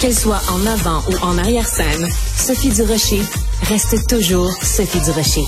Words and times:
Qu'elle 0.00 0.14
soit 0.14 0.42
en 0.50 0.66
avant 0.66 1.02
ou 1.10 1.24
en 1.24 1.38
arrière-scène, 1.38 2.06
Sophie 2.36 2.68
Durocher 2.68 3.22
reste 3.62 4.06
toujours 4.08 4.52
Sophie 4.62 5.00
Durocher. 5.00 5.44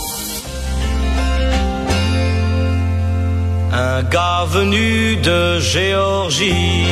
Un 3.72 4.02
gars 4.04 4.46
venu 4.48 5.16
de 5.16 5.60
Géorgie 5.60 6.86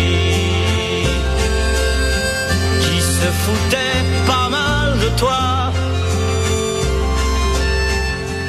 qui 2.83 3.01
se 3.01 3.29
foutait 3.43 3.86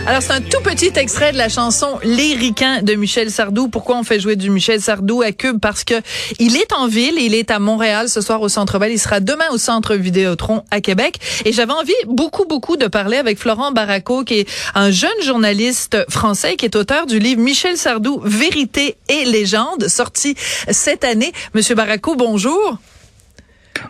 Alors, 0.08 0.22
c'est 0.22 0.32
un 0.32 0.40
tout 0.40 0.62
petit 0.64 0.94
extrait 0.96 1.34
de 1.34 1.38
la 1.38 1.50
chanson 1.50 2.00
Les 2.02 2.34
Ricains 2.34 2.82
de 2.82 2.94
Michel 2.94 3.30
Sardou. 3.30 3.68
Pourquoi 3.68 3.98
on 3.98 4.04
fait 4.04 4.22
jouer 4.22 4.38
du 4.38 4.50
Michel 4.50 4.80
Sardou 4.80 5.22
à 5.22 5.34
Cube? 5.34 5.60
Parce 5.60 5.84
que 5.84 5.96
il 6.40 6.56
est 6.56 6.72
en 6.72 6.88
ville, 6.88 7.16
il 7.20 7.36
est 7.36 7.52
à 7.52 7.60
Montréal 7.60 8.08
ce 8.08 8.22
soir 8.22 8.42
au 8.42 8.48
Centre 8.48 8.80
Bell. 8.80 8.94
Il 8.94 9.00
sera 9.00 9.20
demain 9.20 9.44
au 9.52 9.58
Centre 9.58 9.96
Vidéotron 9.96 10.64
à 10.72 10.80
Québec. 10.80 11.20
Et 11.44 11.52
j'avais 11.52 11.74
envie 11.74 11.92
beaucoup, 12.08 12.46
beaucoup 12.46 12.78
de 12.78 12.88
parler 12.88 13.18
avec 13.18 13.38
Florent 13.38 13.74
Barraco, 13.74 14.24
qui 14.24 14.36
est 14.36 14.50
un 14.76 14.92
jeune 14.92 15.22
journaliste 15.26 15.98
français 16.10 16.56
qui 16.56 16.64
est 16.64 16.78
auteur 16.78 17.06
du 17.06 17.20
livre 17.20 17.42
Michel 17.42 17.76
Sardou, 17.76 18.22
Vérité 18.24 18.96
et 19.10 19.26
légende, 19.26 19.90
sorti 19.90 20.36
cette 20.72 21.04
année. 21.04 21.34
Monsieur 21.54 21.76
Barraco, 21.76 22.16
bonjour. 22.16 22.78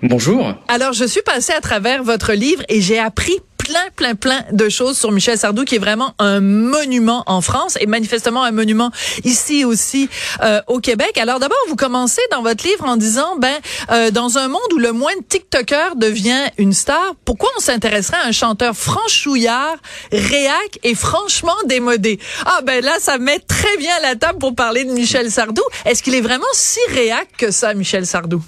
Bonjour. 0.01 0.51
Alors, 0.67 0.93
je 0.93 1.05
suis 1.05 1.21
passée 1.21 1.53
à 1.53 1.61
travers 1.61 2.01
votre 2.01 2.33
livre 2.33 2.63
et 2.69 2.81
j'ai 2.81 2.97
appris 2.97 3.35
plein, 3.67 3.89
plein, 3.97 4.15
plein 4.15 4.45
de 4.53 4.69
choses 4.69 4.97
sur 4.97 5.11
Michel 5.11 5.37
Sardou, 5.37 5.65
qui 5.65 5.75
est 5.75 5.79
vraiment 5.79 6.13
un 6.19 6.39
monument 6.39 7.23
en 7.27 7.41
France 7.41 7.77
et 7.81 7.85
manifestement 7.85 8.43
un 8.43 8.51
monument 8.51 8.91
ici 9.25 9.65
aussi 9.65 10.09
euh, 10.41 10.61
au 10.67 10.79
Québec. 10.79 11.17
Alors 11.17 11.39
d'abord, 11.39 11.57
vous 11.67 11.75
commencez 11.75 12.21
dans 12.31 12.41
votre 12.41 12.65
livre 12.65 12.85
en 12.85 12.95
disant, 12.95 13.35
ben, 13.37 13.55
euh, 13.91 14.09
dans 14.09 14.37
un 14.37 14.47
monde 14.47 14.71
où 14.73 14.77
le 14.77 14.93
moins 14.93 15.11
de 15.17 15.23
TikToker 15.23 15.97
devient 15.97 16.49
une 16.57 16.71
star, 16.71 17.13
pourquoi 17.25 17.49
on 17.57 17.59
s'intéresserait 17.59 18.17
à 18.23 18.27
un 18.27 18.31
chanteur 18.31 18.73
franchouillard, 18.73 19.75
réac 20.13 20.79
et 20.83 20.95
franchement 20.95 21.57
démodé? 21.65 22.19
Ah 22.45 22.61
ben 22.63 22.81
là, 22.81 22.93
ça 22.99 23.17
met 23.17 23.39
très 23.39 23.75
bien 23.77 23.99
la 24.01 24.15
table 24.15 24.39
pour 24.39 24.55
parler 24.55 24.85
de 24.85 24.91
Michel 24.91 25.29
Sardou. 25.29 25.63
Est-ce 25.85 26.01
qu'il 26.01 26.15
est 26.15 26.21
vraiment 26.21 26.45
si 26.53 26.79
réac 26.93 27.27
que 27.37 27.51
ça, 27.51 27.73
Michel 27.73 28.05
Sardou? 28.05 28.41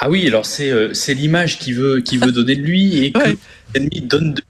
Ah 0.00 0.08
oui, 0.08 0.26
alors 0.28 0.46
c'est 0.46 0.70
euh, 0.70 0.94
c'est 0.94 1.12
l'image 1.12 1.58
qui 1.58 1.72
veut 1.72 2.00
qui 2.00 2.18
veut 2.18 2.30
donner 2.30 2.54
de 2.54 2.62
lui 2.62 3.04
et 3.04 3.10
que 3.10 3.36
l'ennemi 3.74 4.00
donne 4.00 4.32
de 4.34 4.42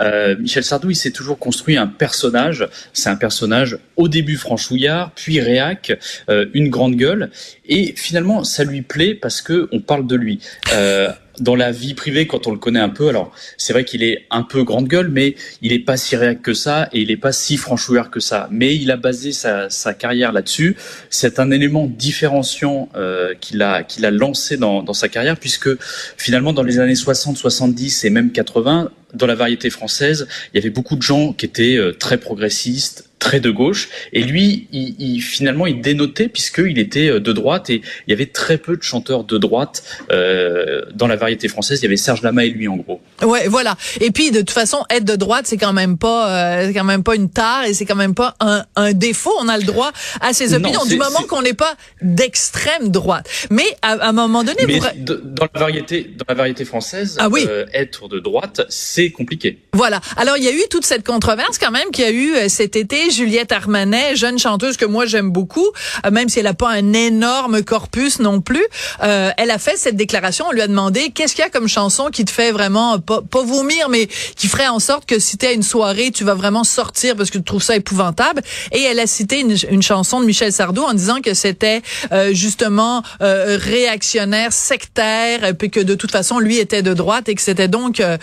euh, 0.00 0.36
Michel 0.38 0.64
Sardou, 0.64 0.90
il 0.90 0.96
s'est 0.96 1.10
toujours 1.10 1.38
construit 1.38 1.76
un 1.76 1.86
personnage. 1.86 2.66
C'est 2.92 3.08
un 3.08 3.16
personnage 3.16 3.78
au 3.96 4.08
début 4.08 4.36
franchouillard, 4.36 5.12
puis 5.14 5.40
réac, 5.40 5.98
euh, 6.30 6.46
une 6.54 6.68
grande 6.68 6.96
gueule, 6.96 7.30
et 7.66 7.92
finalement 7.96 8.44
ça 8.44 8.64
lui 8.64 8.82
plaît 8.82 9.14
parce 9.14 9.42
que 9.42 9.68
on 9.72 9.80
parle 9.80 10.06
de 10.06 10.16
lui. 10.16 10.40
Euh, 10.72 11.10
dans 11.40 11.54
la 11.54 11.70
vie 11.70 11.94
privée, 11.94 12.26
quand 12.26 12.46
on 12.46 12.52
le 12.52 12.58
connaît 12.58 12.80
un 12.80 12.88
peu, 12.88 13.08
alors 13.08 13.32
c'est 13.56 13.72
vrai 13.72 13.84
qu'il 13.84 14.02
est 14.02 14.26
un 14.30 14.42
peu 14.42 14.64
grande 14.64 14.88
gueule, 14.88 15.08
mais 15.08 15.36
il 15.62 15.72
est 15.72 15.78
pas 15.78 15.96
si 15.96 16.16
réac 16.16 16.42
que 16.42 16.54
ça 16.54 16.88
et 16.92 17.00
il 17.00 17.10
est 17.10 17.16
pas 17.16 17.32
si 17.32 17.56
franchouillard 17.56 18.10
que 18.10 18.20
ça. 18.20 18.48
Mais 18.50 18.74
il 18.74 18.90
a 18.90 18.96
basé 18.96 19.32
sa, 19.32 19.70
sa 19.70 19.94
carrière 19.94 20.32
là-dessus. 20.32 20.76
C'est 21.10 21.38
un 21.38 21.50
élément 21.50 21.86
différenciant 21.86 22.88
euh, 22.96 23.34
qu'il 23.40 23.62
a 23.62 23.84
a 24.02 24.10
lancé 24.10 24.56
dans, 24.56 24.82
dans 24.82 24.92
sa 24.92 25.08
carrière, 25.08 25.36
puisque 25.36 25.68
finalement 26.16 26.52
dans 26.52 26.62
les 26.62 26.78
années 26.78 26.94
60, 26.94 27.36
70 27.36 28.04
et 28.04 28.10
même 28.10 28.32
80, 28.32 28.90
dans 29.14 29.26
la 29.26 29.34
variété 29.34 29.70
française, 29.70 30.26
il 30.52 30.58
y 30.58 30.60
avait 30.60 30.70
beaucoup 30.70 30.96
de 30.96 31.02
gens 31.02 31.32
qui 31.32 31.46
étaient 31.46 31.76
euh, 31.76 31.92
très 31.92 32.18
progressistes, 32.18 33.08
très 33.18 33.40
de 33.40 33.50
gauche. 33.50 33.88
Et 34.12 34.22
lui, 34.22 34.68
il, 34.72 34.94
il, 34.98 35.20
finalement, 35.20 35.66
il 35.66 35.80
dénotait 35.80 36.28
puisqu'il 36.28 36.78
était 36.78 37.08
euh, 37.08 37.20
de 37.20 37.32
droite 37.32 37.70
et 37.70 37.82
il 38.06 38.10
y 38.10 38.12
avait 38.12 38.26
très 38.26 38.58
peu 38.58 38.76
de 38.76 38.82
chanteurs 38.82 39.24
de 39.24 39.38
droite 39.38 39.82
euh, 40.10 40.82
dans 40.94 41.06
la 41.06 41.16
variété 41.16 41.48
française. 41.48 41.80
Il 41.80 41.84
y 41.84 41.86
avait 41.86 41.96
Serge 41.96 42.22
Lama 42.22 42.44
et 42.44 42.50
lui, 42.50 42.68
en 42.68 42.76
gros. 42.76 42.97
Ouais, 43.22 43.48
voilà. 43.48 43.76
Et 44.00 44.10
puis, 44.10 44.30
de 44.30 44.38
toute 44.38 44.50
façon, 44.50 44.84
être 44.90 45.04
de 45.04 45.16
droite, 45.16 45.46
c'est 45.46 45.56
quand 45.56 45.72
même 45.72 45.98
pas, 45.98 46.30
euh, 46.30 46.72
quand 46.72 46.84
même 46.84 47.02
pas 47.02 47.14
une 47.14 47.30
tare 47.30 47.64
et 47.64 47.74
c'est 47.74 47.84
quand 47.84 47.96
même 47.96 48.14
pas 48.14 48.36
un, 48.40 48.64
un, 48.76 48.92
défaut. 48.92 49.32
On 49.40 49.48
a 49.48 49.58
le 49.58 49.64
droit 49.64 49.90
à 50.20 50.32
ses 50.32 50.54
opinions 50.54 50.80
non, 50.80 50.86
du 50.86 50.96
moment 50.96 51.22
qu'on 51.28 51.42
n'est 51.42 51.54
pas 51.54 51.74
d'extrême 52.02 52.88
droite. 52.88 53.28
Mais 53.50 53.66
à, 53.82 53.92
à, 53.92 54.08
un 54.08 54.12
moment 54.12 54.44
donné, 54.44 54.64
Mais 54.66 54.78
vous... 54.78 54.86
dans 55.04 55.48
la 55.52 55.60
variété, 55.60 56.10
dans 56.16 56.24
la 56.28 56.34
variété 56.34 56.64
française, 56.64 57.16
ah 57.18 57.28
oui. 57.28 57.44
euh, 57.48 57.66
être 57.72 58.08
de 58.08 58.18
droite, 58.20 58.62
c'est 58.68 59.10
compliqué. 59.10 59.58
Voilà. 59.72 60.00
Alors, 60.16 60.36
il 60.36 60.44
y 60.44 60.48
a 60.48 60.52
eu 60.52 60.62
toute 60.70 60.84
cette 60.84 61.06
controverse 61.06 61.58
quand 61.58 61.70
même 61.70 61.90
qu'il 61.92 62.04
y 62.04 62.08
a 62.08 62.10
eu 62.10 62.34
euh, 62.34 62.48
cet 62.48 62.76
été. 62.76 63.10
Juliette 63.10 63.52
Armanet, 63.52 64.16
jeune 64.16 64.38
chanteuse 64.38 64.76
que 64.76 64.84
moi 64.84 65.06
j'aime 65.06 65.30
beaucoup, 65.30 65.66
euh, 66.04 66.10
même 66.10 66.28
si 66.28 66.38
elle 66.38 66.46
n'a 66.46 66.54
pas 66.54 66.70
un 66.70 66.92
énorme 66.92 67.62
corpus 67.62 68.18
non 68.20 68.40
plus, 68.40 68.64
euh, 69.02 69.30
elle 69.36 69.50
a 69.50 69.58
fait 69.58 69.76
cette 69.76 69.96
déclaration. 69.96 70.46
On 70.48 70.52
lui 70.52 70.62
a 70.62 70.66
demandé 70.66 71.10
qu'est-ce 71.10 71.34
qu'il 71.34 71.44
y 71.44 71.46
a 71.46 71.50
comme 71.50 71.68
chanson 71.68 72.08
qui 72.10 72.24
te 72.24 72.30
fait 72.30 72.52
vraiment 72.52 72.98
pas, 73.08 73.22
pas 73.22 73.42
vomir, 73.42 73.88
mais 73.88 74.06
qui 74.36 74.48
ferait 74.48 74.68
en 74.68 74.80
sorte 74.80 75.06
que 75.06 75.18
si 75.18 75.38
t'es 75.38 75.46
à 75.46 75.52
une 75.52 75.62
soirée, 75.62 76.10
tu 76.10 76.24
vas 76.24 76.34
vraiment 76.34 76.62
sortir 76.62 77.16
parce 77.16 77.30
que 77.30 77.38
tu 77.38 77.44
trouves 77.44 77.62
ça 77.62 77.74
épouvantable. 77.74 78.42
Et 78.70 78.82
elle 78.82 79.00
a 79.00 79.06
cité 79.06 79.40
une, 79.40 79.56
une 79.70 79.82
chanson 79.82 80.20
de 80.20 80.26
Michel 80.26 80.52
Sardou 80.52 80.82
en 80.82 80.92
disant 80.92 81.22
que 81.22 81.32
c'était 81.32 81.80
euh, 82.12 82.34
justement 82.34 83.02
euh, 83.22 83.56
réactionnaire, 83.58 84.52
sectaire, 84.52 85.56
puis 85.58 85.70
que 85.70 85.80
de 85.80 85.94
toute 85.94 86.10
façon 86.10 86.38
lui 86.38 86.58
était 86.58 86.82
de 86.82 86.92
droite 86.92 87.30
et 87.30 87.34
que 87.34 87.40
c'était 87.40 87.66
donc 87.66 88.00
euh, 88.00 88.18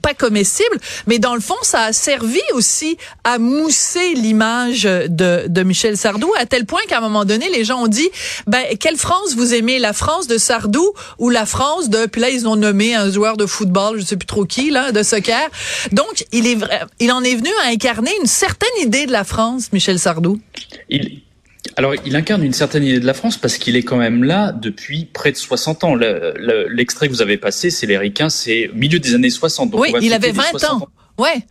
pas 0.00 0.14
comestible. 0.14 0.78
Mais 1.08 1.18
dans 1.18 1.34
le 1.34 1.40
fond, 1.40 1.56
ça 1.62 1.82
a 1.82 1.92
servi 1.92 2.40
aussi 2.52 2.96
à 3.24 3.38
mousser 3.38 4.14
l'image 4.14 4.84
de, 4.84 5.48
de 5.48 5.62
Michel 5.64 5.96
Sardou 5.96 6.30
à 6.38 6.46
tel 6.46 6.64
point 6.64 6.80
qu'à 6.86 6.98
un 6.98 7.00
moment 7.00 7.24
donné, 7.24 7.48
les 7.52 7.64
gens 7.64 7.82
ont 7.82 7.88
dit, 7.88 8.08
ben 8.46 8.62
quelle 8.78 8.96
France 8.96 9.34
vous 9.34 9.52
aimez, 9.52 9.80
la 9.80 9.92
France 9.92 10.28
de 10.28 10.38
Sardou 10.38 10.92
ou 11.18 11.28
la 11.28 11.44
France 11.44 11.88
de, 11.88 12.06
puis 12.06 12.20
là 12.20 12.30
ils 12.30 12.46
ont 12.46 12.54
nommé 12.54 12.94
un 12.94 13.10
joueur 13.10 13.36
de 13.36 13.46
football, 13.46 13.98
je 13.98 14.04
sais 14.04 14.16
plus 14.16 14.27
trop 14.28 14.44
qui 14.44 14.70
là, 14.70 14.92
de 14.92 15.02
soccer. 15.02 15.50
Donc 15.90 16.26
il 16.30 16.46
est 16.46 16.54
vrai, 16.54 16.82
il 17.00 17.10
en 17.10 17.22
est 17.24 17.34
venu 17.34 17.50
à 17.64 17.70
incarner 17.70 18.12
une 18.20 18.26
certaine 18.26 18.68
idée 18.80 19.06
de 19.06 19.12
la 19.12 19.24
France, 19.24 19.72
Michel 19.72 19.98
Sardou. 19.98 20.40
Il, 20.88 21.22
alors, 21.76 21.94
il 22.04 22.16
incarne 22.16 22.42
une 22.42 22.52
certaine 22.52 22.84
idée 22.84 23.00
de 23.00 23.06
la 23.06 23.14
France 23.14 23.36
parce 23.36 23.56
qu'il 23.56 23.76
est 23.76 23.82
quand 23.82 23.96
même 23.96 24.24
là 24.24 24.52
depuis 24.52 25.04
près 25.04 25.32
de 25.32 25.36
60 25.36 25.84
ans. 25.84 25.94
L'extrait 25.94 27.06
le, 27.06 27.08
le, 27.08 27.08
que 27.08 27.08
vous 27.08 27.22
avez 27.22 27.36
passé, 27.36 27.70
c'est 27.70 27.86
les 27.86 27.98
Ricains, 27.98 28.30
c'est 28.30 28.70
milieu 28.74 28.98
des 28.98 29.14
années 29.14 29.30
60. 29.30 29.70
Donc 29.70 29.80
oui, 29.80 29.92
il 30.00 30.12
avait 30.12 30.32
20 30.32 30.64
ans. 30.64 30.76
ans. 30.76 30.88
Ouais. 31.18 31.44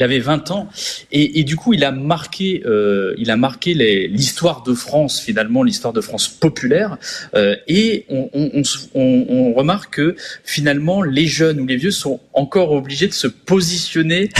Il 0.00 0.02
avait 0.02 0.18
20 0.18 0.50
ans 0.50 0.66
et, 1.12 1.40
et 1.40 1.44
du 1.44 1.56
coup 1.56 1.74
il 1.74 1.84
a 1.84 1.92
marqué, 1.92 2.62
euh, 2.64 3.14
il 3.18 3.30
a 3.30 3.36
marqué 3.36 3.74
l'histoire 3.74 4.62
de 4.62 4.72
France 4.72 5.20
finalement, 5.20 5.62
l'histoire 5.62 5.92
de 5.92 6.00
France 6.00 6.26
populaire. 6.26 6.96
Euh, 7.34 7.54
et 7.68 8.06
on, 8.08 8.30
on, 8.32 8.62
on, 8.94 9.26
on, 9.28 9.52
remarque 9.52 9.96
que 9.96 10.16
finalement 10.42 11.02
les 11.02 11.26
jeunes 11.26 11.60
ou 11.60 11.66
les 11.66 11.76
vieux 11.76 11.90
sont 11.90 12.18
encore 12.32 12.72
obligés 12.72 13.08
de 13.08 13.12
se 13.12 13.26
positionner 13.26 14.30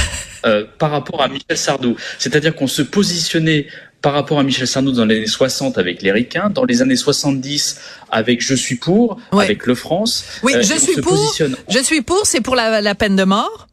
euh, 0.46 0.64
par 0.78 0.90
rapport 0.90 1.20
à 1.20 1.28
Michel 1.28 1.58
Sardou. 1.58 1.94
C'est-à-dire 2.18 2.54
qu'on 2.54 2.66
se 2.66 2.80
positionnait 2.80 3.66
par 4.00 4.14
rapport 4.14 4.38
à 4.38 4.42
Michel 4.42 4.66
Sardou 4.66 4.92
dans 4.92 5.04
les 5.04 5.18
années 5.18 5.26
60 5.26 5.76
avec 5.76 6.00
les 6.00 6.10
Ricains, 6.10 6.48
dans 6.48 6.64
les 6.64 6.80
années 6.80 6.96
70 6.96 7.80
avec 8.10 8.40
Je 8.40 8.54
suis 8.54 8.76
pour, 8.76 9.20
ouais. 9.32 9.44
avec 9.44 9.66
Le 9.66 9.74
France. 9.74 10.24
Oui, 10.42 10.54
euh, 10.54 10.62
je, 10.62 10.74
suis 10.78 11.02
pour, 11.02 11.36
je 11.68 11.78
suis 11.80 12.00
pour, 12.00 12.24
c'est 12.24 12.40
pour 12.40 12.56
la, 12.56 12.80
la 12.80 12.94
peine 12.94 13.16
de 13.16 13.24
mort. 13.24 13.66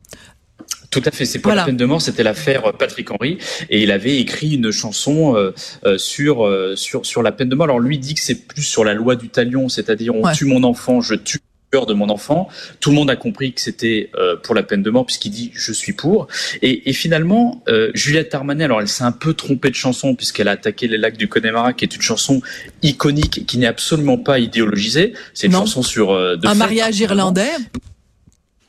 Tout 0.89 1.01
à 1.05 1.11
fait. 1.11 1.25
C'est 1.25 1.39
pour 1.39 1.49
voilà. 1.49 1.61
la 1.61 1.65
peine 1.65 1.77
de 1.77 1.85
mort. 1.85 2.01
C'était 2.01 2.23
l'affaire 2.23 2.73
Patrick 2.73 3.11
Henry 3.11 3.37
et 3.69 3.83
il 3.83 3.91
avait 3.91 4.17
écrit 4.19 4.55
une 4.55 4.71
chanson 4.71 5.35
euh, 5.35 5.53
euh, 5.85 5.97
sur 5.97 6.45
euh, 6.45 6.75
sur 6.75 7.05
sur 7.05 7.21
la 7.23 7.31
peine 7.31 7.49
de 7.49 7.55
mort. 7.55 7.65
Alors 7.65 7.79
lui 7.79 7.97
dit 7.99 8.13
que 8.13 8.21
c'est 8.21 8.47
plus 8.47 8.63
sur 8.63 8.83
la 8.83 8.93
loi 8.93 9.15
du 9.15 9.29
talion, 9.29 9.69
c'est-à-dire 9.69 10.15
on 10.15 10.23
ouais. 10.23 10.33
tue 10.33 10.45
mon 10.45 10.63
enfant, 10.63 11.01
je 11.01 11.15
tue 11.15 11.39
de 11.85 11.93
mon 11.93 12.09
enfant. 12.09 12.47
Tout 12.79 12.89
le 12.89 12.95
monde 12.95 13.09
a 13.09 13.15
compris 13.15 13.53
que 13.53 13.61
c'était 13.61 14.09
euh, 14.15 14.35
pour 14.35 14.55
la 14.55 14.63
peine 14.63 14.81
de 14.81 14.89
mort 14.89 15.05
puisqu'il 15.05 15.31
dit 15.31 15.51
je 15.53 15.71
suis 15.71 15.93
pour. 15.93 16.27
Et, 16.61 16.89
et 16.89 16.93
finalement, 16.93 17.61
euh, 17.67 17.91
Juliette 17.93 18.33
Armanet, 18.33 18.63
alors 18.63 18.81
elle 18.81 18.87
s'est 18.87 19.03
un 19.03 19.11
peu 19.11 19.33
trompée 19.33 19.69
de 19.69 19.75
chanson 19.75 20.15
puisqu'elle 20.15 20.47
a 20.47 20.51
attaqué 20.51 20.87
les 20.87 20.97
lacs 20.97 21.17
du 21.17 21.27
Connemara, 21.27 21.73
qui 21.73 21.85
est 21.85 21.95
une 21.95 22.01
chanson 22.01 22.41
iconique 22.81 23.45
qui 23.45 23.57
n'est 23.57 23.67
absolument 23.67 24.17
pas 24.17 24.39
idéologisée. 24.39 25.13
C'est 25.33 25.47
une 25.47 25.53
non. 25.53 25.59
chanson 25.59 25.83
sur 25.83 26.11
euh, 26.11 26.37
de 26.37 26.47
un 26.47 26.55
mariage 26.55 26.99
irlandais. 26.99 27.51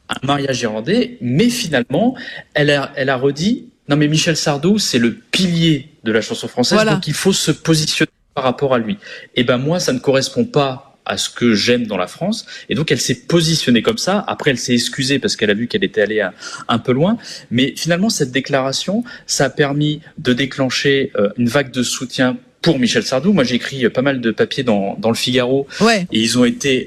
Un 0.09 0.27
mariage 0.27 0.61
irlandais, 0.63 1.19
mais 1.21 1.51
finalement, 1.51 2.17
elle 2.55 2.71
a, 2.71 2.93
elle 2.97 3.11
a 3.11 3.17
redit 3.17 3.67
non 3.89 3.97
mais 3.97 4.09
Michel 4.09 4.37
Sardou, 4.37 4.79
c'est 4.79 4.99
le 4.99 5.15
pilier 5.15 5.89
de 6.05 6.13
la 6.13 6.21
chanson 6.21 6.47
française, 6.47 6.77
voilà. 6.77 6.95
donc 6.95 7.07
il 7.07 7.15
faut 7.15 7.33
se 7.33 7.51
positionner 7.51 8.11
par 8.35 8.45
rapport 8.45 8.75
à 8.75 8.79
lui. 8.79 8.99
Et 9.35 9.45
ben 9.45 9.57
moi, 9.57 9.81
ça 9.81 9.93
ne 9.93 9.99
correspond 9.99 10.45
pas 10.45 10.97
à 11.07 11.17
ce 11.17 11.31
que 11.31 11.55
j'aime 11.55 11.87
dans 11.87 11.97
la 11.97 12.07
France. 12.07 12.45
Et 12.69 12.75
donc, 12.75 12.93
elle 12.93 13.01
s'est 13.01 13.15
positionnée 13.15 13.81
comme 13.81 13.97
ça. 13.97 14.23
Après, 14.29 14.51
elle 14.51 14.59
s'est 14.59 14.75
excusée 14.75 15.19
parce 15.19 15.37
qu'elle 15.37 15.49
a 15.49 15.55
vu 15.55 15.67
qu'elle 15.67 15.83
était 15.83 16.03
allée 16.03 16.21
un, 16.21 16.35
un, 16.69 16.79
peu 16.79 16.93
loin. 16.93 17.17
Mais 17.51 17.73
finalement, 17.77 18.11
cette 18.11 18.31
déclaration, 18.31 19.05
ça 19.27 19.47
a 19.47 19.51
permis 19.51 20.03
de 20.19 20.35
déclencher 20.35 21.11
euh, 21.17 21.31
une 21.39 21.49
vague 21.49 21.71
de 21.71 21.83
soutien 21.83 22.37
pour 22.61 22.79
Michel 22.79 23.05
Sardou. 23.05 23.33
Moi, 23.33 23.45
j'ai 23.45 23.55
écrit 23.55 23.89
pas 23.89 24.03
mal 24.03 24.21
de 24.21 24.31
papiers 24.31 24.65
dans, 24.65 24.97
dans 24.99 25.09
le 25.09 25.17
Figaro. 25.17 25.67
Ouais. 25.81 26.07
Et 26.13 26.21
ils 26.21 26.39
ont 26.39 26.45
été... 26.45 26.87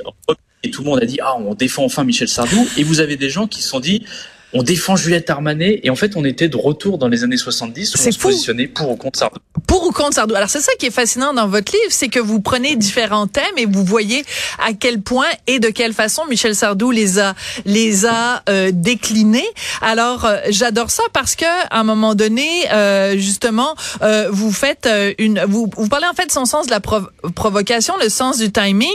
Et 0.63 0.72
tout 0.72 0.84
le 0.84 0.90
monde 0.90 1.02
a 1.02 1.06
dit, 1.06 1.19
ah, 1.22 1.36
on 1.38 1.56
défend 1.56 1.84
enfin 1.84 2.04
Michel 2.04 2.28
Sardou. 2.28 2.68
Et 2.78 2.84
vous 2.84 3.00
avez 3.00 3.18
des 3.18 3.30
gens 3.30 3.48
qui 3.48 3.62
se 3.62 3.69
sont 3.69 3.80
dit, 3.80 4.04
on 4.53 4.63
défend 4.63 4.95
Juliette 4.95 5.30
Armanet 5.30 5.80
et 5.83 5.89
en 5.89 5.95
fait 5.95 6.15
on 6.15 6.25
était 6.25 6.50
de 6.50 6.57
retour 6.57 6.98
dans 6.98 7.07
les 7.07 7.24
années 7.24 7.38
70 7.38 7.95
où 7.95 7.98
on 8.07 8.12
se 8.12 8.19
positionnait 8.19 8.68
pour 8.68 8.89
ou 8.89 8.95
contre 8.95 9.19
Sardou. 9.19 9.39
Pour 9.68 9.86
ou 9.86 9.92
contre 9.92 10.15
Sardou. 10.15 10.36
Alors 10.36 10.50
c'est 10.50 10.62
ça 10.62 10.71
qui 10.80 10.86
est 10.86 10.92
fascinant 10.92 11.33
dans 11.33 11.48
votre 11.48 11.71
livre, 11.71 11.89
c'est 11.89 12.09
que 12.09 12.19
vous 12.19 12.42
prenez 12.42 12.75
différents 12.75 13.27
thèmes 13.27 13.57
et 13.57 13.65
vous 13.65 13.83
voyez 13.83 14.24
à 14.59 14.74
quel 14.74 15.01
point 15.01 15.27
et 15.48 15.59
de 15.59 15.69
quelle 15.69 15.94
façon 15.94 16.24
Michel 16.30 16.56
Sardou 16.56 16.92
les 16.92 17.19
a 17.19 17.36
les 17.65 18.06
a 18.06 18.44
euh, 18.50 18.71
déclinés. 18.74 19.48
Alors 19.81 20.25
euh, 20.25 20.38
j'adore 20.50 20.92
ça 20.92 21.04
parce 21.13 21.36
que 21.36 21.45
à 21.45 21.80
un 21.80 21.83
moment 21.83 22.15
donné 22.15 22.47
euh, 22.71 23.18
justement 23.18 23.75
euh, 24.01 24.27
vous 24.31 24.51
faites 24.51 24.86
euh, 24.86 25.13
une 25.18 25.44
vous 25.47 25.69
vous 25.75 25.88
parlez 25.88 26.07
en 26.07 26.13
fait 26.13 26.25
de 26.25 26.31
son 26.31 26.45
sens 26.45 26.65
de 26.68 26.71
la 26.71 26.80
provocation, 26.80 27.94
le 28.01 28.09
sens 28.09 28.38
du 28.38 28.51
timing 28.51 28.88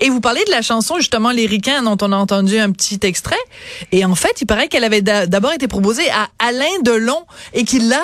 et 0.00 0.08
vous 0.08 0.20
parlez 0.20 0.42
de 0.44 0.50
la 0.50 0.62
chanson 0.62 0.96
justement 0.96 1.30
Les 1.30 1.46
Ricains 1.46 1.82
dont 1.82 1.98
on 2.00 2.12
a 2.12 2.16
entendu 2.16 2.58
un 2.58 2.70
petit 2.70 3.00
extrait 3.02 3.36
et 3.90 4.04
en 4.04 4.14
fait, 4.14 4.40
il 4.40 4.46
paraît 4.46 4.68
qu'elle 4.68 4.84
avait 4.84 5.01
d'abord 5.02 5.52
été 5.52 5.68
proposée 5.68 6.08
à 6.10 6.28
Alain 6.38 6.80
Delon 6.82 7.24
et 7.54 7.64
qu'il 7.64 7.88
l'a 7.88 8.02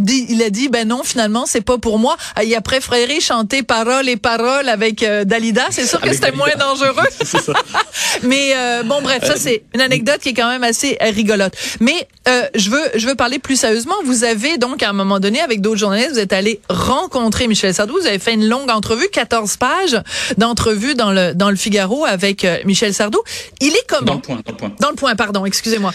dit, 0.00 0.26
il 0.28 0.42
a 0.42 0.50
dit, 0.50 0.68
ben 0.68 0.88
non, 0.88 1.02
finalement, 1.04 1.44
c'est 1.46 1.60
pas 1.60 1.78
pour 1.78 1.98
moi. 1.98 2.16
Il 2.42 2.54
a 2.54 2.60
préféré 2.60 3.20
chanter 3.20 3.62
paroles 3.62 4.08
et 4.08 4.16
paroles 4.16 4.68
avec 4.68 5.02
euh, 5.02 5.24
Dalida. 5.24 5.66
C'est 5.70 5.86
sûr 5.86 6.00
que 6.00 6.12
c'était 6.12 6.32
moins 6.32 6.54
dangereux. 6.58 7.08
Mais 8.22 8.52
euh, 8.56 8.82
bon, 8.82 9.02
bref, 9.02 9.24
ça 9.24 9.36
c'est 9.36 9.62
une 9.74 9.80
anecdote 9.80 10.20
qui 10.20 10.30
est 10.30 10.34
quand 10.34 10.48
même 10.48 10.64
assez 10.64 10.96
euh, 11.02 11.10
rigolote. 11.10 11.54
Mais 11.80 12.08
je 12.54 12.68
veux, 12.68 12.84
je 12.94 13.06
veux 13.06 13.14
parler 13.14 13.38
plus 13.38 13.56
sérieusement. 13.56 13.94
Vous 14.04 14.22
avez 14.22 14.58
donc 14.58 14.82
à 14.82 14.90
un 14.90 14.92
moment 14.92 15.18
donné, 15.18 15.40
avec 15.40 15.62
d'autres 15.62 15.78
journalistes, 15.78 16.12
vous 16.12 16.18
êtes 16.18 16.34
allé 16.34 16.60
rencontrer 16.68 17.48
Michel 17.48 17.72
Sardou. 17.72 17.94
Vous 17.98 18.06
avez 18.06 18.18
fait 18.18 18.34
une 18.34 18.46
longue 18.46 18.70
entrevue, 18.70 19.08
14 19.10 19.56
pages 19.56 20.02
d'entrevue 20.36 20.94
dans 20.94 21.10
le 21.10 21.32
dans 21.34 21.48
le 21.48 21.56
Figaro 21.56 22.04
avec 22.04 22.46
Michel 22.66 22.92
Sardou. 22.92 23.18
Il 23.62 23.74
est 23.74 23.86
comment 23.88 24.04
Dans 24.04 24.14
le 24.14 24.20
point. 24.20 24.40
Dans 24.44 24.52
le 24.52 24.56
point. 24.56 24.72
Dans 24.78 24.90
le 24.90 24.96
point, 24.96 25.16
pardon. 25.16 25.46
Excusez-moi. 25.46 25.94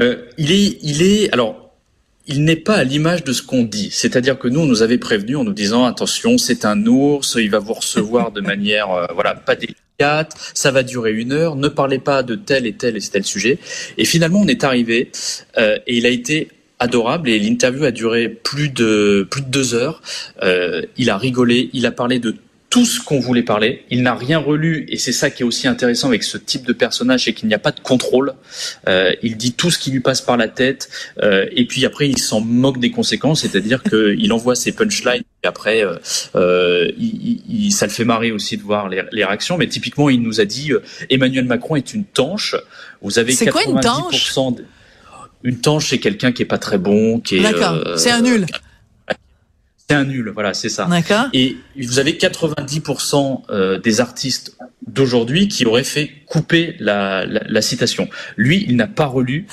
Euh, 0.00 0.22
il 0.38 0.52
est, 0.52 0.78
il 0.82 1.02
est, 1.02 1.32
alors, 1.32 1.74
il 2.26 2.44
n'est 2.44 2.56
pas 2.56 2.74
à 2.74 2.84
l'image 2.84 3.24
de 3.24 3.32
ce 3.32 3.42
qu'on 3.42 3.62
dit. 3.62 3.90
C'est-à-dire 3.92 4.38
que 4.38 4.48
nous, 4.48 4.60
on 4.60 4.66
nous 4.66 4.82
avait 4.82 4.98
prévenu 4.98 5.36
en 5.36 5.44
nous 5.44 5.52
disant 5.52 5.84
attention, 5.84 6.38
c'est 6.38 6.64
un 6.64 6.86
ours, 6.86 7.36
il 7.38 7.50
va 7.50 7.58
vous 7.58 7.74
recevoir 7.74 8.32
de 8.32 8.40
manière, 8.52 8.90
euh, 8.90 9.06
voilà, 9.14 9.34
pas 9.34 9.54
délicate, 9.54 10.34
ça 10.54 10.70
va 10.70 10.82
durer 10.82 11.12
une 11.12 11.32
heure, 11.32 11.56
ne 11.56 11.68
parlez 11.68 11.98
pas 11.98 12.22
de 12.22 12.34
tel 12.34 12.66
et 12.66 12.72
tel 12.72 12.96
et 12.96 13.00
tel 13.00 13.24
sujet. 13.24 13.58
Et 13.96 14.04
finalement, 14.04 14.40
on 14.40 14.48
est 14.48 14.64
arrivé 14.64 15.10
euh, 15.58 15.78
et 15.86 15.96
il 15.96 16.06
a 16.06 16.10
été 16.10 16.48
adorable 16.78 17.30
et 17.30 17.38
l'interview 17.38 17.84
a 17.84 17.90
duré 17.90 18.28
plus 18.28 18.68
de 18.68 19.26
plus 19.30 19.40
de 19.40 19.48
deux 19.48 19.74
heures. 19.74 20.02
Il 20.98 21.08
a 21.08 21.16
rigolé, 21.16 21.70
il 21.72 21.86
a 21.86 21.90
parlé 21.90 22.18
de 22.18 22.36
tout 22.76 22.84
ce 22.84 23.00
qu'on 23.00 23.20
voulait 23.20 23.42
parler. 23.42 23.86
Il 23.88 24.02
n'a 24.02 24.14
rien 24.14 24.38
relu 24.38 24.84
et 24.90 24.98
c'est 24.98 25.12
ça 25.12 25.30
qui 25.30 25.42
est 25.42 25.46
aussi 25.46 25.66
intéressant 25.66 26.08
avec 26.08 26.22
ce 26.22 26.36
type 26.36 26.66
de 26.66 26.74
personnage, 26.74 27.24
c'est 27.24 27.32
qu'il 27.32 27.48
n'y 27.48 27.54
a 27.54 27.58
pas 27.58 27.70
de 27.70 27.80
contrôle. 27.80 28.34
Euh, 28.86 29.14
il 29.22 29.38
dit 29.38 29.54
tout 29.54 29.70
ce 29.70 29.78
qui 29.78 29.90
lui 29.90 30.00
passe 30.00 30.20
par 30.20 30.36
la 30.36 30.46
tête 30.46 30.90
euh, 31.22 31.46
et 31.52 31.64
puis 31.64 31.86
après 31.86 32.06
il 32.06 32.18
s'en 32.18 32.42
moque 32.42 32.78
des 32.78 32.90
conséquences, 32.90 33.40
c'est-à-dire 33.40 33.82
qu'il 33.82 34.30
envoie 34.34 34.54
ses 34.54 34.72
punchlines 34.72 35.22
et 35.42 35.46
après 35.46 35.86
euh, 35.86 35.94
euh 36.34 36.92
il, 36.98 37.40
il, 37.48 37.72
ça 37.72 37.86
le 37.86 37.92
fait 37.92 38.04
marrer 38.04 38.30
aussi 38.30 38.58
de 38.58 38.62
voir 38.62 38.90
les, 38.90 39.02
les, 39.10 39.24
réactions. 39.24 39.56
Mais 39.56 39.68
typiquement 39.68 40.10
il 40.10 40.20
nous 40.20 40.42
a 40.42 40.44
dit 40.44 40.72
euh, 40.72 40.82
Emmanuel 41.08 41.46
Macron 41.46 41.76
est 41.76 41.94
une 41.94 42.04
tanche. 42.04 42.56
Vous 43.00 43.18
avez 43.18 43.32
90% 43.32 43.50
quoi 43.52 43.62
une 43.64 43.80
tanche? 43.80 44.34
une 45.44 45.60
tanche, 45.60 45.88
c'est 45.88 45.98
quelqu'un 45.98 46.32
qui 46.32 46.42
est 46.42 46.46
pas 46.46 46.58
très 46.58 46.76
bon, 46.76 47.20
qui 47.20 47.36
est. 47.36 47.40
D'accord. 47.40 47.96
c'est 47.96 48.10
un 48.10 48.20
nul. 48.20 48.44
C'est 49.88 49.94
un 49.94 50.04
nul, 50.04 50.30
voilà, 50.34 50.52
c'est 50.52 50.68
ça. 50.68 50.86
D'accord. 50.86 51.26
Et 51.32 51.56
vous 51.80 52.00
avez 52.00 52.14
90% 52.14 53.42
euh, 53.50 53.78
des 53.78 54.00
artistes 54.00 54.56
d'aujourd'hui 54.86 55.46
qui 55.46 55.64
auraient 55.64 55.84
fait 55.84 56.10
couper 56.26 56.74
la, 56.80 57.24
la, 57.24 57.42
la 57.46 57.62
citation. 57.62 58.08
Lui, 58.36 58.64
il 58.68 58.74
n'a 58.76 58.88
pas 58.88 59.06
relu. 59.06 59.46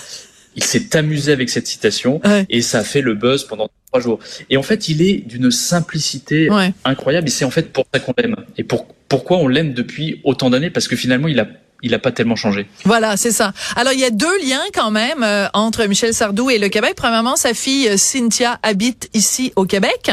Il 0.56 0.64
s'est 0.64 0.96
amusé 0.96 1.32
avec 1.32 1.50
cette 1.50 1.68
citation 1.68 2.20
ouais. 2.26 2.46
et 2.50 2.62
ça 2.62 2.80
a 2.80 2.84
fait 2.84 3.02
le 3.02 3.16
buzz 3.16 3.44
pendant 3.44 3.70
trois 3.92 4.02
jours. 4.02 4.20
Et 4.50 4.58
en 4.58 4.64
fait, 4.64 4.90
il 4.90 5.02
est 5.02 5.18
d'une 5.28 5.52
simplicité 5.52 6.50
ouais. 6.50 6.74
incroyable 6.86 7.28
et 7.28 7.32
c'est 7.32 7.46
en 7.46 7.52
fait 7.52 7.72
pour 7.72 7.86
ça 7.94 8.00
qu'on 8.00 8.14
l'aime. 8.18 8.36
Et 8.58 8.64
pour, 8.64 8.88
pourquoi 9.08 9.38
on 9.38 9.48
l'aime 9.48 9.74
depuis 9.74 10.22
autant 10.24 10.50
d'années? 10.50 10.70
Parce 10.70 10.88
que 10.88 10.96
finalement, 10.96 11.28
il 11.28 11.40
a 11.40 11.48
il 11.84 11.92
n'a 11.92 12.00
pas 12.00 12.12
tellement 12.12 12.38
changé. 12.38 12.66
Voilà, 12.86 13.18
c'est 13.18 13.32
ça. 13.32 13.52
Alors, 13.76 13.92
il 13.94 14.00
y 14.00 14.06
a 14.06 14.10
deux 14.10 14.40
liens 14.40 14.64
quand 14.74 14.90
même 14.90 15.22
euh, 15.22 15.48
entre 15.54 15.84
Michel 15.84 16.14
Sardou 16.14 16.50
et 16.50 16.58
le 16.58 16.70
Québec. 16.70 16.94
Premièrement, 16.96 17.36
sa 17.36 17.54
fille 17.54 17.90
euh, 17.90 17.98
Cynthia 17.98 18.58
habite 18.64 19.10
ici 19.14 19.52
au 19.58 19.66
Québec 19.66 20.12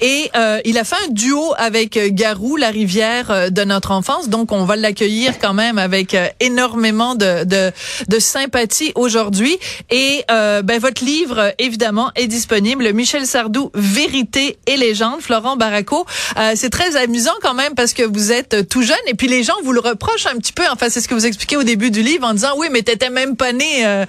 et 0.00 0.30
euh, 0.34 0.60
il 0.64 0.78
a 0.78 0.84
fait 0.84 0.96
un 1.06 1.10
duo 1.10 1.52
avec 1.58 1.98
euh, 1.98 2.08
Garou, 2.10 2.56
la 2.56 2.70
rivière 2.70 3.30
euh, 3.30 3.50
de 3.50 3.62
notre 3.64 3.90
enfance. 3.90 4.30
Donc, 4.30 4.50
on 4.50 4.64
va 4.64 4.76
l'accueillir 4.76 5.38
quand 5.38 5.52
même 5.52 5.76
avec 5.76 6.16
énormément 6.40 7.14
de, 7.14 7.44
de, 7.44 7.70
de 8.08 8.18
sympathie 8.18 8.92
aujourd'hui. 8.94 9.58
Et 9.90 10.24
ben, 10.28 10.78
votre 10.80 11.04
livre, 11.04 11.52
évidemment, 11.58 12.10
est 12.14 12.26
disponible. 12.26 12.92
Michel 12.94 13.26
Sardou, 13.26 13.70
Vérité 13.74 14.58
et 14.66 14.76
légende. 14.78 15.20
Florent 15.20 15.56
Baraco, 15.56 16.06
c'est 16.54 16.70
très 16.70 16.96
amusant 16.96 17.34
quand 17.42 17.54
même 17.54 17.74
parce 17.74 17.92
que 17.92 18.02
vous 18.02 18.32
êtes 18.32 18.68
tout 18.68 18.82
jeune 18.82 18.96
et 19.06 19.14
puis 19.14 19.28
les 19.28 19.42
gens 19.42 19.54
vous 19.64 19.72
le 19.72 19.80
reprochent 19.80 20.26
un 20.26 20.38
petit 20.38 20.52
peu. 20.52 20.64
Enfin, 20.72 20.88
c'est 20.88 21.00
ce 21.00 21.08
que 21.10 21.14
vous 21.14 21.26
expliquez 21.26 21.56
au 21.56 21.64
début 21.64 21.90
du 21.90 22.02
livre 22.02 22.26
en 22.26 22.34
disant 22.34 22.54
oui, 22.56 22.68
mais 22.70 22.82
t'étais 22.82 23.10
même 23.10 23.36
pas 23.36 23.52
né. 23.52 23.84
Euh, 23.84 24.06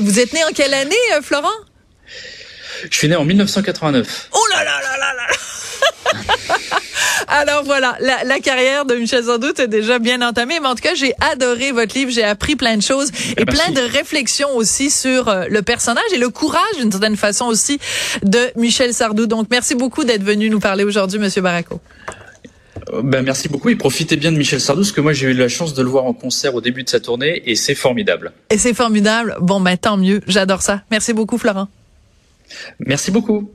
vous 0.00 0.18
êtes 0.18 0.32
né 0.32 0.42
en 0.44 0.52
quelle 0.52 0.74
année, 0.74 0.96
euh, 1.14 1.22
Florent? 1.22 1.48
Je 2.90 2.96
suis 2.96 3.08
né 3.08 3.14
en 3.14 3.24
1989. 3.24 4.28
Oh 4.32 4.38
là 4.52 4.64
là 4.64 4.80
là 4.82 4.98
là 4.98 5.14
là 5.14 6.18
Alors 7.28 7.62
voilà, 7.62 7.96
la, 8.00 8.24
la, 8.24 8.40
carrière 8.40 8.84
de 8.84 8.96
Michel 8.96 9.24
Sardou 9.24 9.48
est 9.56 9.68
déjà 9.68 10.00
bien 10.00 10.20
entamée. 10.20 10.58
Mais 10.60 10.66
en 10.66 10.74
tout 10.74 10.82
cas, 10.82 10.94
j'ai 10.94 11.14
adoré 11.20 11.70
votre 11.70 11.94
livre. 11.94 12.10
J'ai 12.10 12.24
appris 12.24 12.56
plein 12.56 12.76
de 12.76 12.82
choses 12.82 13.10
et 13.36 13.44
Merci. 13.44 13.44
plein 13.44 13.70
de 13.70 13.88
réflexions 13.88 14.50
aussi 14.56 14.90
sur 14.90 15.28
euh, 15.28 15.44
le 15.48 15.62
personnage 15.62 16.04
et 16.12 16.18
le 16.18 16.28
courage, 16.28 16.76
d'une 16.78 16.90
certaine 16.90 17.16
façon 17.16 17.46
aussi, 17.46 17.78
de 18.24 18.50
Michel 18.56 18.92
Sardou. 18.92 19.26
Donc, 19.26 19.46
merci 19.50 19.76
beaucoup 19.76 20.02
d'être 20.02 20.24
venu 20.24 20.50
nous 20.50 20.60
parler 20.60 20.82
aujourd'hui, 20.82 21.20
Monsieur 21.20 21.40
Baraco. 21.40 21.80
Ben, 23.02 23.22
merci 23.22 23.48
beaucoup 23.48 23.70
et 23.70 23.76
profitez 23.76 24.16
bien 24.16 24.32
de 24.32 24.36
Michel 24.36 24.60
Sardou 24.60 24.82
parce 24.82 24.92
que 24.92 25.00
moi 25.00 25.12
j'ai 25.12 25.30
eu 25.30 25.34
la 25.34 25.48
chance 25.48 25.72
de 25.72 25.82
le 25.82 25.88
voir 25.88 26.04
en 26.04 26.12
concert 26.12 26.54
au 26.54 26.60
début 26.60 26.82
de 26.82 26.88
sa 26.88 27.00
tournée 27.00 27.42
et 27.46 27.56
c'est 27.56 27.74
formidable. 27.74 28.32
Et 28.50 28.58
c'est 28.58 28.74
formidable. 28.74 29.36
Bon 29.40 29.60
ben 29.60 29.76
tant 29.76 29.96
mieux, 29.96 30.20
j'adore 30.26 30.62
ça. 30.62 30.82
Merci 30.90 31.12
beaucoup 31.12 31.38
Florent. 31.38 31.68
Merci 32.80 33.10
beaucoup. 33.10 33.50